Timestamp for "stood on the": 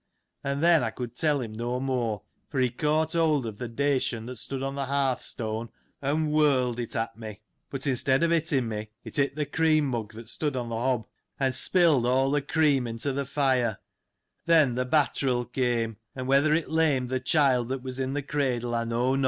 4.37-4.87, 10.27-10.75